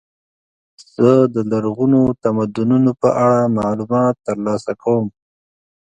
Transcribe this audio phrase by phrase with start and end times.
[1.03, 5.05] زه د لرغونو تمدنونو په اړه معلومات ترلاسه کوم.